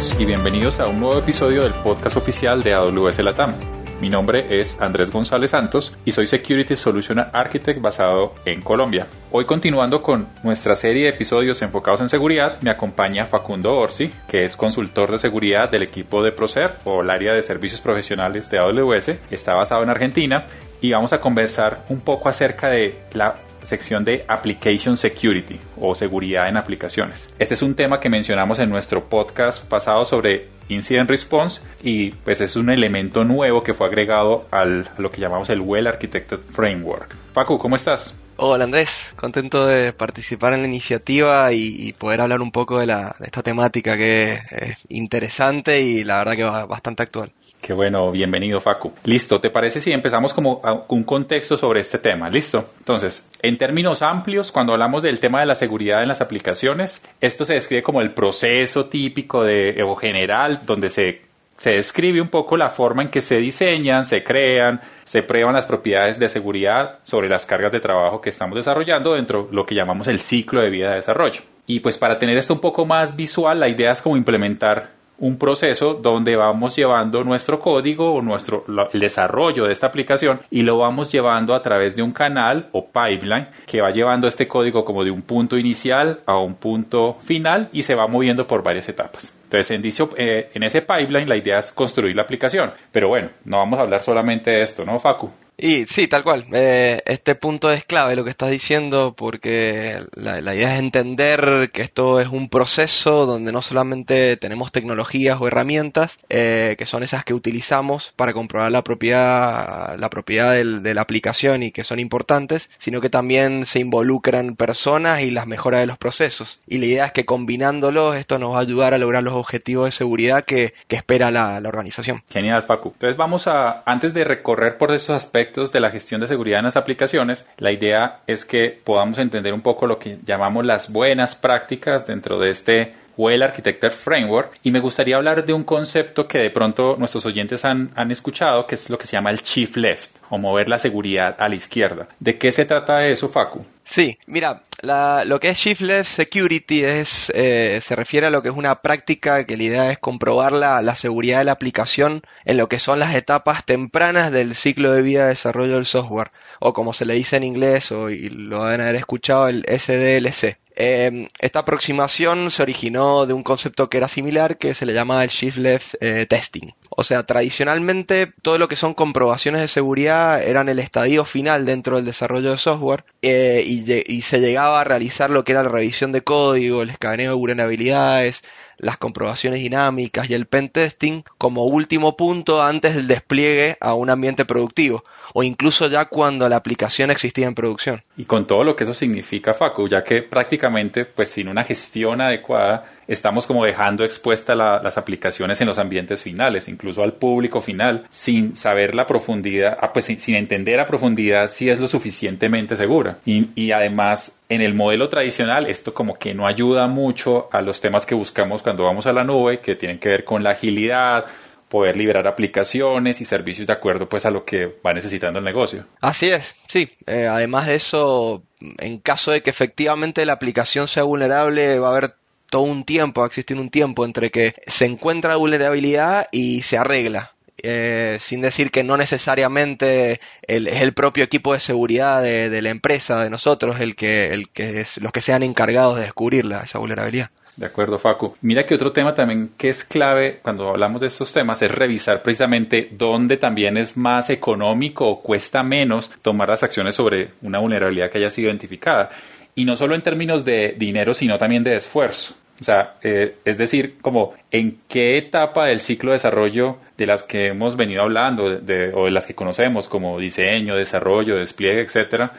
[0.00, 3.52] y bienvenidos a un nuevo episodio del podcast oficial de AWS Latam.
[4.00, 9.06] Mi nombre es Andrés González Santos y soy Security Solution Architect basado en Colombia.
[9.30, 14.46] Hoy continuando con nuestra serie de episodios enfocados en seguridad, me acompaña Facundo Orsi, que
[14.46, 18.58] es consultor de seguridad del equipo de Procer o el área de servicios profesionales de
[18.58, 19.10] AWS.
[19.30, 20.46] Está basado en Argentina
[20.80, 26.48] y vamos a conversar un poco acerca de la sección de Application Security o seguridad
[26.48, 27.28] en aplicaciones.
[27.38, 32.40] Este es un tema que mencionamos en nuestro podcast pasado sobre Incident Response y pues
[32.40, 36.38] es un elemento nuevo que fue agregado al, a lo que llamamos el Well Architected
[36.38, 37.14] Framework.
[37.32, 38.14] Paco, ¿cómo estás?
[38.42, 42.86] Hola Andrés, contento de participar en la iniciativa y, poder hablar un poco de,
[43.20, 47.30] esta temática que es interesante y la verdad que va bastante actual.
[47.60, 48.92] Qué bueno, bienvenido Facu.
[49.04, 52.30] Listo, ¿te parece si empezamos como un contexto sobre este tema?
[52.30, 52.70] Listo.
[52.78, 57.44] Entonces, en términos amplios, cuando hablamos del tema de la seguridad en las aplicaciones, esto
[57.44, 61.30] se describe como el proceso típico de o general donde se
[61.60, 65.66] se describe un poco la forma en que se diseñan, se crean, se prueban las
[65.66, 69.74] propiedades de seguridad sobre las cargas de trabajo que estamos desarrollando dentro de lo que
[69.74, 71.42] llamamos el ciclo de vida de desarrollo.
[71.66, 75.38] Y pues para tener esto un poco más visual, la idea es como implementar un
[75.38, 80.78] proceso donde vamos llevando nuestro código o nuestro el desarrollo de esta aplicación y lo
[80.78, 85.04] vamos llevando a través de un canal o pipeline que va llevando este código como
[85.04, 89.36] de un punto inicial a un punto final y se va moviendo por varias etapas.
[89.44, 89.82] Entonces, en,
[90.16, 92.72] eh, en ese pipeline la idea es construir la aplicación.
[92.92, 95.30] Pero bueno, no vamos a hablar solamente de esto, ¿no, Facu?
[95.60, 96.46] Y sí, tal cual.
[96.52, 101.82] Eh, este punto es clave lo que estás diciendo porque la, idea es entender que
[101.82, 107.24] esto es un proceso donde no solamente tenemos tecnologías o herramientas, eh, que son esas
[107.24, 112.70] que utilizamos para comprobar la propiedad, la propiedad de la aplicación y que son importantes,
[112.78, 116.60] sino que también se involucran personas y las mejoras de los procesos.
[116.66, 119.86] Y la idea es que combinándolos esto nos va a ayudar a lograr los objetivos
[119.86, 122.22] de seguridad que, espera la, la organización.
[122.30, 122.90] Genial, Facu.
[122.90, 126.66] Entonces vamos a, antes de recorrer por esos aspectos, de la gestión de seguridad en
[126.66, 131.34] las aplicaciones, la idea es que podamos entender un poco lo que llamamos las buenas
[131.36, 136.38] prácticas dentro de este Well Architected Framework y me gustaría hablar de un concepto que
[136.38, 139.76] de pronto nuestros oyentes han, han, escuchado, que es lo que se llama el Chief
[139.76, 142.08] Left o mover la seguridad a la izquierda.
[142.18, 143.64] ¿De qué se trata eso, Facu?
[143.84, 148.48] Sí, mira, lo que es Shift Left Security es, eh, se refiere a lo que
[148.48, 152.56] es una práctica que la idea es comprobar la, la, seguridad de la aplicación en
[152.56, 156.30] lo que son las etapas tempranas del ciclo de vida de desarrollo del software,
[156.60, 160.56] o como se le dice en inglés, o y lo deben haber escuchado, el SDLC.
[160.82, 165.22] Em, esta aproximación se originó de un concepto que era similar que se le llama
[165.22, 166.72] el shift left eh, testing.
[167.00, 171.96] O sea, tradicionalmente todo lo que son comprobaciones de seguridad eran el estadio final dentro
[171.96, 175.70] del desarrollo de software eh, y, y, se llegaba a realizar lo que era la
[175.70, 178.44] revisión de código, el escaneo de vulnerabilidades,
[178.76, 184.44] las comprobaciones dinámicas y el pentesting como último punto antes del despliegue a un ambiente
[184.44, 188.02] productivo o incluso ya cuando la aplicación existía en producción.
[188.16, 192.20] Y con todo lo que eso significa, Facu, ya que prácticamente pues sin una gestión
[192.20, 198.06] adecuada estamos como dejando expuestas las aplicaciones en los ambientes finales, incluso al público final,
[198.08, 203.18] sin saber la profundidad, ah, pues sin, entender a profundidad si es lo suficientemente segura.
[203.26, 208.06] Y, además, en el modelo tradicional, esto como que no ayuda mucho a los temas
[208.06, 211.24] que buscamos cuando vamos a la nube, que tienen que ver con la agilidad,
[211.68, 215.84] poder liberar aplicaciones y servicios de acuerdo pues a lo que va necesitando el negocio.
[216.00, 216.88] Así es, sí.
[217.06, 218.44] Eh, además de eso,
[218.78, 222.19] en caso de que efectivamente la aplicación sea vulnerable, va a haber
[222.50, 226.78] todo un tiempo, va a existir un tiempo entre que se encuentra vulnerabilidad y se
[226.78, 227.32] arregla.
[227.62, 230.12] Eh, sin decir que no necesariamente
[230.46, 234.80] es el propio equipo de seguridad de, la empresa, de nosotros, el que, el que
[234.80, 237.30] es, los que sean encargados de descubrirla, esa vulnerabilidad.
[237.56, 238.36] De acuerdo, Facu.
[238.40, 242.22] Mira que otro tema también que es clave cuando hablamos de estos temas es revisar
[242.22, 248.10] precisamente dónde también es más económico o cuesta menos tomar las acciones sobre una vulnerabilidad
[248.10, 249.10] que haya sido identificada.
[249.54, 252.34] Y no solo en términos de dinero, sino también de esfuerzo.
[252.60, 257.22] O sea, eh, es decir, como en qué etapa del ciclo de desarrollo de las
[257.22, 262.32] que hemos venido hablando o de las que conocemos como diseño, desarrollo, despliegue, etcétera,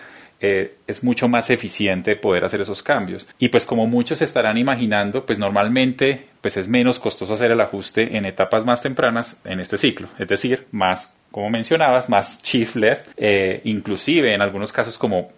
[0.43, 3.27] eh, es mucho más eficiente poder hacer esos cambios.
[3.37, 8.17] Y pues como muchos estarán imaginando, pues normalmente pues es menos costoso hacer el ajuste
[8.17, 13.09] en etapas más tempranas en este ciclo, es decir, más, como mencionabas, más chief left,
[13.17, 15.29] eh, inclusive en algunos casos como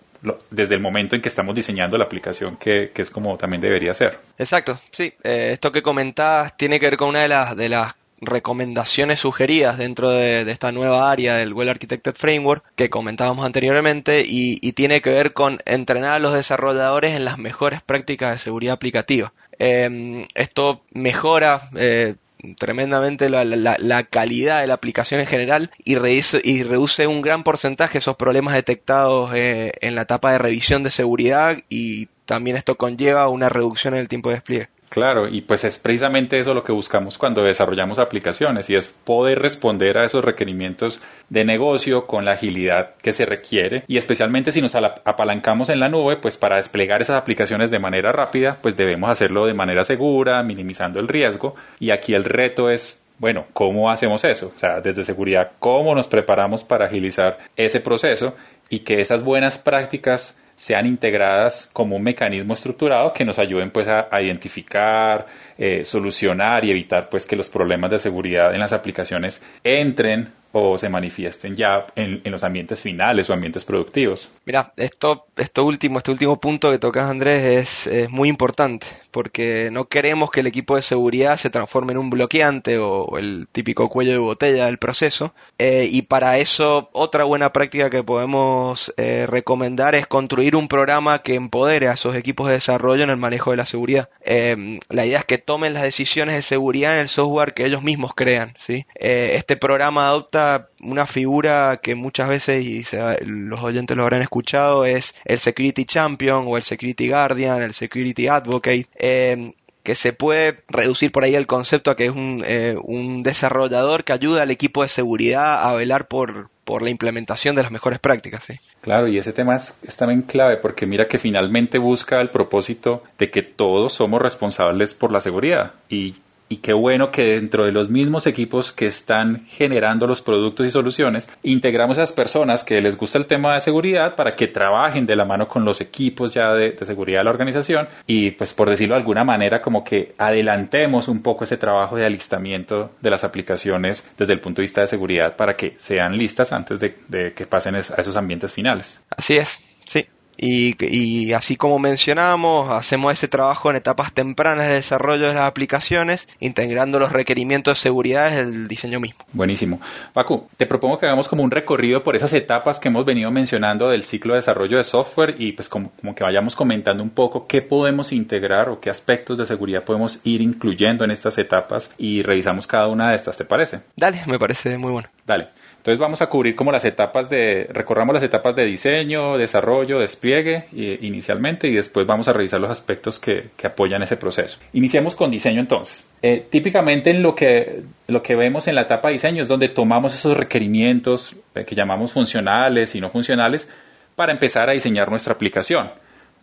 [0.49, 4.19] desde el momento en que estamos diseñando la aplicación, que, es como también debería ser.
[4.37, 5.13] Exacto, sí.
[5.23, 9.77] Eh, esto que comentabas tiene que ver con una de las, de las recomendaciones sugeridas
[9.77, 15.11] dentro de, esta nueva área del Well Architected Framework que comentábamos anteriormente y, tiene que
[15.11, 19.33] ver con entrenar a los desarrolladores en las mejores prácticas de seguridad aplicativa.
[19.59, 22.15] Em, esto mejora eh,
[22.57, 27.97] tremendamente la, calidad de la aplicación en general y reduce, y reduce un gran porcentaje
[27.97, 33.27] esos problemas detectados eh, en la etapa de revisión de seguridad y también esto conlleva
[33.29, 34.69] una reducción en el tiempo de despliegue.
[34.93, 39.39] Claro, y pues es precisamente eso lo que buscamos cuando desarrollamos aplicaciones y es poder
[39.39, 44.61] responder a esos requerimientos de negocio con la agilidad que se requiere y especialmente si
[44.61, 49.09] nos apalancamos en la nube, pues para desplegar esas aplicaciones de manera rápida, pues debemos
[49.09, 54.23] hacerlo de manera segura, minimizando el riesgo y aquí el reto es bueno, ¿cómo hacemos
[54.25, 54.53] eso?
[54.55, 58.35] O sea, desde seguridad, ¿cómo nos preparamos para agilizar ese proceso
[58.69, 63.87] y que esas buenas prácticas sean integradas como un mecanismo estructurado que nos ayuden pues
[63.87, 65.25] a, identificar,
[65.57, 70.77] eh, solucionar y evitar pues que los problemas de seguridad en las aplicaciones entren o
[70.77, 74.29] se manifiesten ya en, los ambientes finales o ambientes productivos.
[74.45, 79.85] Mira, esto, esto último, este último punto que tocas Andrés es, muy importante porque no
[79.85, 84.11] queremos que el equipo de seguridad se transforme en un bloqueante o, el típico cuello
[84.11, 89.95] de botella del proceso eh, y para eso otra buena práctica que podemos eh, recomendar
[89.95, 93.57] es construir un programa que empodere a esos equipos de desarrollo en el manejo de
[93.57, 94.09] la seguridad.
[94.21, 97.81] Eh, la idea es que tomen las decisiones de seguridad en el software que ellos
[97.81, 98.53] mismos crean.
[98.57, 98.85] ¿sí?
[98.95, 100.42] este programa adopta
[100.81, 102.93] una, figura que muchas veces,
[103.25, 108.27] los oyentes lo habrán escuchado, es el Security Champion o el Security Guardian, el Security
[108.27, 108.87] Advocate.
[108.95, 109.53] Eh,
[109.83, 114.05] que se puede reducir por ahí el concepto a que es un, eh, un, desarrollador
[114.05, 117.99] que ayuda al equipo de seguridad a velar por, por la implementación de las mejores
[117.99, 118.45] prácticas.
[118.45, 118.53] ¿sí?
[118.81, 123.03] Claro, y ese tema es, es, también clave porque mira que finalmente busca el propósito
[123.17, 126.15] de que todos somos responsables por la seguridad y
[126.53, 130.69] y qué bueno que dentro de los mismos equipos que están generando los productos y
[130.69, 135.07] soluciones, integramos a esas personas que les gusta el tema de seguridad para que trabajen
[135.07, 138.69] de la mano con los equipos ya de, seguridad de la organización y pues por
[138.69, 143.23] decirlo de alguna manera como que adelantemos un poco ese trabajo de alistamiento de las
[143.23, 147.33] aplicaciones desde el punto de vista de seguridad para que sean listas antes de, de
[147.33, 149.03] que pasen a esos ambientes finales.
[149.09, 150.05] Así es, sí.
[150.37, 156.27] Y, así como mencionamos, hacemos ese trabajo en etapas tempranas de desarrollo de las aplicaciones,
[156.39, 159.23] integrando los requerimientos de seguridad del diseño mismo.
[159.31, 159.79] Buenísimo.
[160.13, 163.89] Paco, te propongo que hagamos como un recorrido por esas etapas que hemos venido mencionando
[163.89, 167.47] del ciclo de desarrollo de software y pues como, como que vayamos comentando un poco
[167.47, 172.21] qué podemos integrar o qué aspectos de seguridad podemos ir incluyendo en estas etapas y
[172.21, 173.81] revisamos cada una de estas, ¿te parece?
[173.95, 175.07] Dale, me parece muy bueno.
[175.25, 175.49] Dale.
[175.83, 180.63] Entonces vamos a cubrir como las etapas de, recorramos las etapas de diseño, desarrollo, despliegue
[180.71, 184.59] inicialmente y después vamos a revisar los aspectos que, apoyan ese proceso.
[184.71, 186.07] Iniciemos con diseño entonces.
[186.21, 189.67] Eh, típicamente en lo que, lo que vemos en la etapa de diseño es donde
[189.67, 193.69] tomamos esos requerimientos eh, que llamamos funcionales y no funcionales
[194.15, 195.89] para empezar a diseñar nuestra aplicación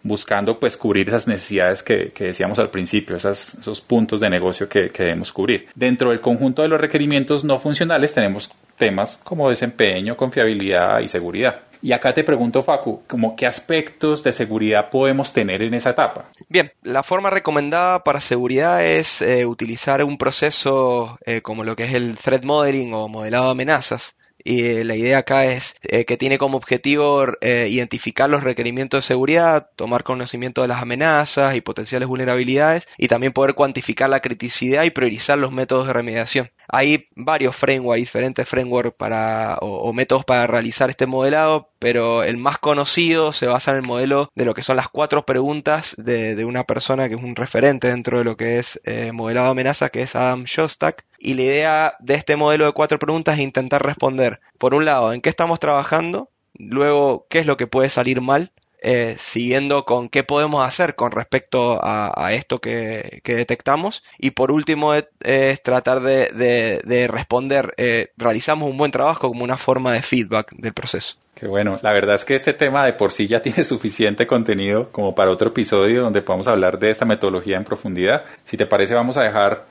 [0.02, 5.02] buscando pues cubrir esas necesidades que, decíamos al principio, esos puntos de negocio que, que,
[5.02, 5.68] debemos cubrir.
[5.74, 11.60] Dentro del conjunto de los requerimientos no funcionales tenemos temas como desempeño, confiabilidad y seguridad.
[11.82, 13.02] Y acá te pregunto, Facu,
[13.36, 16.26] qué aspectos de seguridad podemos tener en esa etapa.
[16.48, 21.84] Bien, la forma recomendada para seguridad es eh, utilizar un proceso eh, como lo que
[21.84, 26.04] es el threat modeling o modelado de amenazas, y eh, la idea acá es eh,
[26.04, 31.54] que tiene como objetivo eh, identificar los requerimientos de seguridad, tomar conocimiento de las amenazas
[31.56, 36.50] y potenciales vulnerabilidades y también poder cuantificar la criticidad y priorizar los métodos de remediación.
[36.68, 42.58] Hay varios frameworks, diferentes frameworks para, o, métodos para realizar este modelado, pero el más
[42.58, 46.64] conocido se basa en el modelo de lo que son las cuatro preguntas de, una
[46.64, 50.02] persona que es un referente dentro de lo que es eh, modelado de amenaza, que
[50.02, 51.04] es Adam Shostak.
[51.18, 55.12] Y la idea de este modelo de cuatro preguntas es intentar responder, por un lado,
[55.12, 60.08] en qué estamos trabajando, luego, qué es lo que puede salir mal, eh, siguiendo con
[60.08, 64.02] qué podemos hacer con respecto a, esto que, detectamos.
[64.18, 69.92] Y por último es, tratar de, responder, eh, realizamos un buen trabajo como una forma
[69.92, 71.16] de feedback del proceso.
[71.34, 74.90] Qué bueno, la verdad es que este tema de por sí ya tiene suficiente contenido
[74.90, 78.24] como para otro episodio donde podamos hablar de esta metodología en profundidad.
[78.44, 79.64] Si te parece vamos a dejar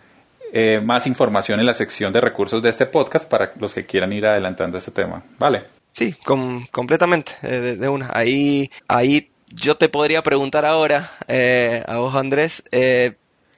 [0.51, 4.13] eh, más información en la sección de recursos de este podcast para los que quieran
[4.13, 5.21] ir adelantando este tema.
[5.37, 5.78] Vale.
[5.91, 6.15] Sí,
[6.71, 8.09] completamente, eh, de, una.
[8.13, 13.13] Ahí, ahí yo te podría preguntar ahora, eh, a vos Andrés, eh,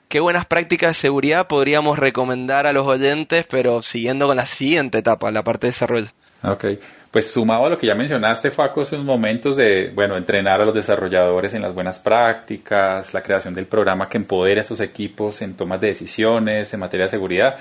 [0.07, 4.99] ¿qué buenas prácticas de seguridad podríamos recomendar a los oyentes, pero siguiendo con la siguiente
[4.99, 6.07] etapa, la parte de desarrollo?
[6.43, 6.65] Ok,
[7.11, 10.73] pues sumado a lo que ya mencionaste, Faco, son momentos de, bueno, entrenar a los
[10.73, 15.55] desarrolladores en las buenas prácticas, la creación del programa que empodere a estos equipos en
[15.55, 17.57] tomas de decisiones en materia de seguridad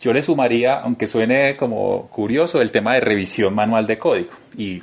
[0.00, 4.30] Yo le sumaría, aunque suene como curioso, el tema de revisión manual de código.
[4.56, 4.82] Y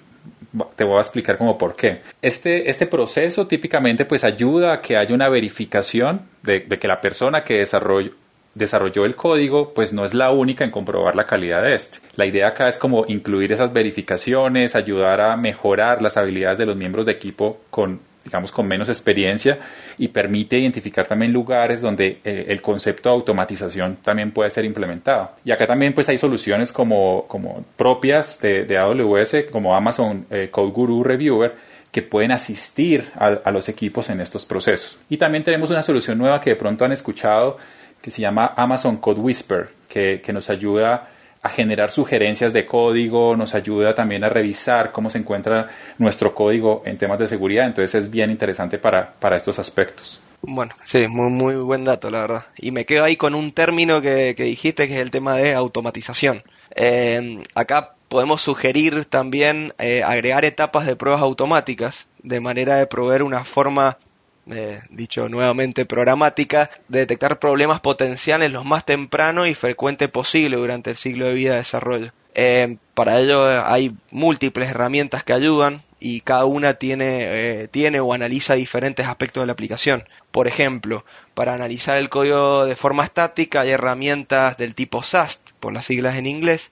[0.75, 2.01] te voy a explicar como por qué.
[2.21, 7.43] Este, este proceso típicamente pues ayuda a que haya una verificación de, que la persona
[7.43, 8.11] que desarrolló,
[8.53, 11.99] desarrolló el código, pues no es la única en comprobar la calidad de este.
[12.15, 16.77] La idea acá es como incluir esas verificaciones, ayudar a mejorar las habilidades de los
[16.77, 19.59] miembros de equipo con digamos, con menos experiencia
[19.99, 25.31] y permite identificar también lugares donde eh, el concepto de automatización también puede ser implementado.
[25.45, 30.71] Y acá también pues hay soluciones como, como propias de, AWS, como Amazon eh, Code
[30.71, 31.53] Guru Reviewer,
[31.91, 34.99] que pueden asistir a, los equipos en estos procesos.
[35.07, 37.57] Y también tenemos una solución nueva que de pronto han escuchado
[38.01, 41.09] que se llama Amazon Code Whisper, que, que nos ayuda
[41.45, 45.67] a generar sugerencias de código, nos ayuda también a revisar cómo se encuentra
[45.99, 50.19] nuestro código en temas de seguridad, entonces es bien interesante para, para estos aspectos.
[50.41, 52.45] Bueno, sí, muy, muy buen dato, la verdad.
[52.57, 56.41] Y me quedo ahí con un término que, dijiste, que es el tema de automatización.
[56.75, 63.21] Eh, acá podemos sugerir también eh, agregar etapas de pruebas automáticas, de manera de proveer
[63.21, 63.99] una forma
[64.51, 70.91] eh, dicho nuevamente programática, de detectar problemas potenciales lo más temprano y frecuente posible durante
[70.91, 72.11] el ciclo de vida de desarrollo.
[72.35, 78.13] Eh, para ello eh, hay múltiples herramientas que ayudan y cada una tiene, tiene o
[78.13, 80.07] analiza diferentes aspectos de la aplicación.
[80.31, 85.73] Por ejemplo, para analizar el código de forma estática hay herramientas del tipo SAST, por
[85.73, 86.71] las siglas en inglés,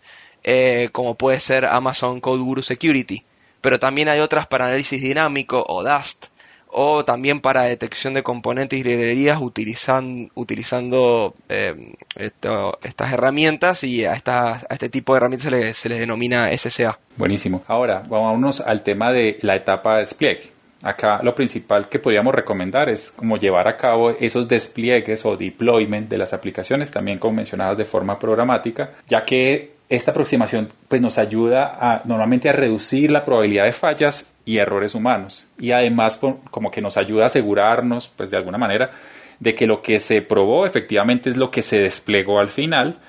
[0.92, 3.24] como puede ser Amazon Code Guru Security,
[3.62, 6.26] pero también hay otras para análisis dinámico o DAST,
[6.74, 14.14] o también para detección de componentes y librerías utilizan, utilizando eh, estas herramientas y a,
[14.14, 17.00] a este tipo de herramientas se les, se denomina SSA.
[17.18, 17.64] Buenísimo.
[17.68, 20.54] Ahora, vamos al tema de la etapa de despliegue.
[20.84, 26.10] Acá lo principal que podríamos recomendar es como llevar a cabo esos despliegues o deployment
[26.10, 31.18] de las aplicaciones, también como mencionadas de forma programática, ya que esta aproximación pues nos
[31.18, 36.20] ayuda a, normalmente a reducir la probabilidad de fallas y errores humanos y además
[36.52, 38.92] como que nos ayuda a asegurarnos pues de alguna manera
[39.40, 43.00] de que lo que se probó efectivamente es lo que se desplegó al final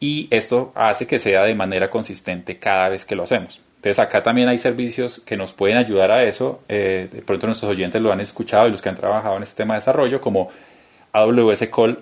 [0.00, 3.62] y esto hace que sea de manera consistente cada vez que lo hacemos.
[3.76, 6.62] Entonces acá también hay servicios que nos pueden ayudar a eso.
[6.68, 9.56] Eh, de pronto nuestros oyentes lo han escuchado y los que han trabajado en este
[9.56, 10.48] tema de desarrollo como
[11.12, 11.98] AWS Code,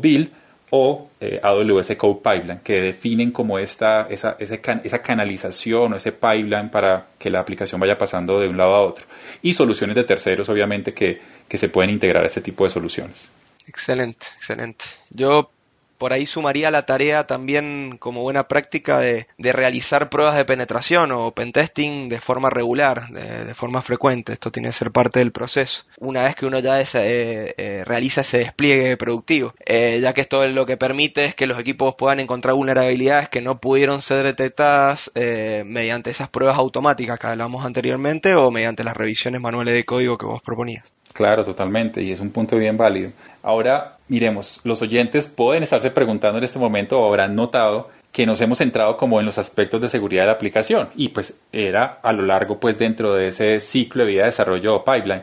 [0.00, 0.30] Build
[0.70, 6.70] o eh, AWS Code Pipeline, que definen como esta, esa, esa canalización o ese pipeline
[6.70, 9.06] para que la aplicación vaya pasando de un lado a otro.
[9.42, 13.28] Y soluciones de terceros, obviamente, que, que se pueden integrar a este tipo de soluciones.
[13.66, 14.84] Excelente, excelente.
[15.10, 15.50] Yo
[15.98, 21.32] por ahí sumaría la tarea también como buena práctica de, realizar pruebas de penetración o
[21.32, 24.32] pentesting de forma regular, de, forma frecuente.
[24.32, 25.84] Esto tiene que ser parte del proceso.
[25.98, 30.44] Una vez que uno ya eh, eh, realiza ese despliegue productivo, eh, ya que esto
[30.44, 34.24] es lo que permite es que los equipos puedan encontrar vulnerabilidades que no pudieron ser
[34.24, 40.18] detectadas mediante esas pruebas automáticas que hablamos anteriormente o mediante las revisiones manuales de código
[40.18, 40.95] que vos proponías.
[41.16, 43.10] Claro, totalmente, y es un punto bien válido.
[43.42, 48.38] Ahora, miremos, los oyentes pueden estarse preguntando en este momento o habrán notado que nos
[48.42, 52.12] hemos centrado como en los aspectos de seguridad de la aplicación y pues era a
[52.12, 55.22] lo largo pues dentro de ese ciclo de vida de desarrollo o pipeline.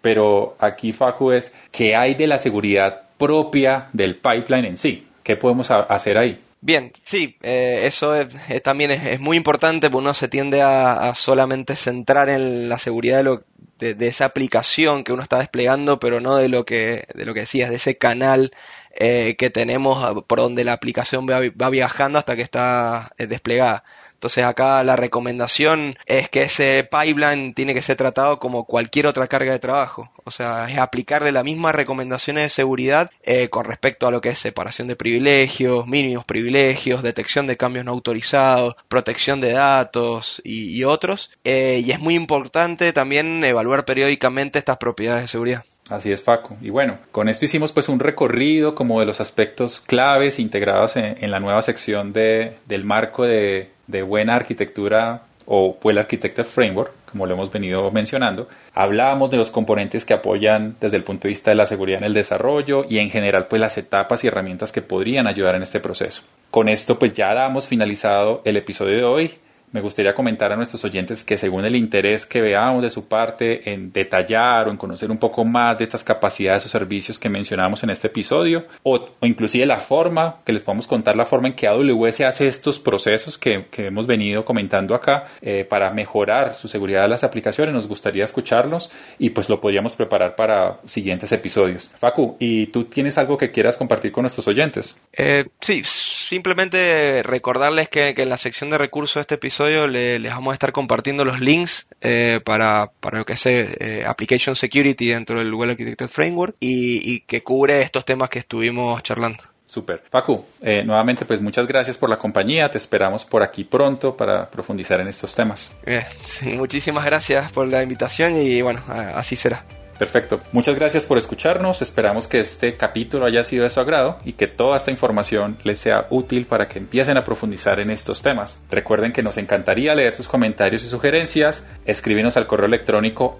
[0.00, 5.06] Pero aquí Facu es, ¿qué hay de la seguridad propia del pipeline en sí?
[5.22, 6.40] ¿Qué podemos hacer ahí?
[6.62, 8.14] Bien, sí, eh, eso
[8.62, 13.18] también es, muy importante porque uno se tiende a, a, solamente centrar en la seguridad
[13.18, 13.42] de lo,
[13.78, 17.40] de, esa aplicación que uno está desplegando, pero no de lo que, de lo que
[17.40, 18.52] decías, de ese canal
[18.94, 23.84] eh, que tenemos por donde la aplicación va, va viajando hasta que está eh, desplegada.
[24.14, 29.26] Entonces acá la recomendación es que ese pipeline tiene que ser tratado como cualquier otra
[29.26, 30.10] carga de trabajo.
[30.24, 34.30] O sea, es aplicarle las mismas recomendaciones de seguridad eh, con respecto a lo que
[34.30, 40.84] es separación de privilegios, mínimos privilegios, detección de cambios no autorizados, protección de datos y,
[40.84, 41.30] otros.
[41.44, 45.64] Eh, y es muy importante también evaluar periódicamente estas propiedades de seguridad.
[45.90, 46.56] Así es, Faco.
[46.62, 51.30] Y bueno, con esto hicimos pues un recorrido como de los aspectos claves integrados en,
[51.30, 57.26] la nueva sección de, del marco de, de buena arquitectura o Well Architected Framework, como
[57.26, 58.48] lo hemos venido mencionando.
[58.72, 62.04] Hablábamos de los componentes que apoyan desde el punto de vista de la seguridad en
[62.04, 65.80] el desarrollo y en general pues las etapas y herramientas que podrían ayudar en este
[65.80, 66.22] proceso.
[66.50, 69.34] Con esto pues ya damos finalizado el episodio de hoy.
[69.72, 73.72] Me gustaría comentar a nuestros oyentes que según el interés que veamos de su parte
[73.72, 77.82] en detallar o en conocer un poco más de estas capacidades o servicios que mencionamos
[77.82, 81.66] en este episodio, o, inclusive la forma, que les podamos contar la forma en que
[81.66, 87.08] AWS hace estos procesos que, hemos venido comentando acá eh, para mejorar su seguridad de
[87.08, 91.90] las aplicaciones, nos gustaría escucharlos y pues lo podríamos preparar para siguientes episodios.
[91.98, 94.96] Facu, ¿y tú tienes algo que quieras compartir con nuestros oyentes?
[95.12, 95.82] Eh, sí,
[96.24, 100.54] simplemente recordarles que, que en la sección de recursos de este episodio les vamos a
[100.54, 105.52] estar compartiendo los links eh, para, para, lo que es eh, Application Security dentro del
[105.52, 109.42] Well Architected Framework y, que cubre estos temas que estuvimos charlando.
[109.66, 110.02] Super.
[110.10, 114.48] Facu, eh, nuevamente pues muchas gracias por la compañía, te esperamos por aquí pronto para
[114.50, 115.70] profundizar en estos temas.
[116.56, 119.64] muchísimas gracias por la invitación y bueno, así será.
[119.98, 120.40] Perfecto.
[120.52, 121.80] Muchas gracias por escucharnos.
[121.82, 125.78] Esperamos que este capítulo haya sido de su agrado y que toda esta información les
[125.78, 128.60] sea útil para que empiecen a profundizar en estos temas.
[128.70, 131.66] Recuerden que nos encantaría leer sus comentarios y sugerencias.
[131.84, 133.36] Escríbenos al correo electrónico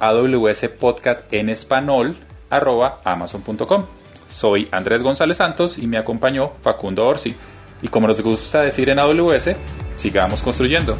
[3.05, 3.87] amazon.com.
[4.29, 7.35] Soy Andrés González Santos y me acompañó Facundo Orsi.
[7.83, 9.51] Y como nos gusta decir en AWS,
[9.97, 10.97] sigamos construyendo.